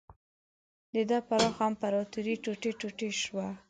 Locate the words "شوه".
3.21-3.47